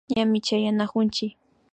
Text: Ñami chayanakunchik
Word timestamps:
Ñami 0.13 0.37
chayanakunchik 0.45 1.33